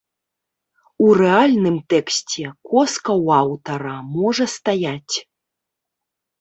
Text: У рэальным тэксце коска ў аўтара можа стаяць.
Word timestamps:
У 1.07 1.09
рэальным 1.21 1.77
тэксце 1.95 2.45
коска 2.71 3.11
ў 3.23 3.27
аўтара 3.45 3.95
можа 4.17 4.45
стаяць. 4.59 5.15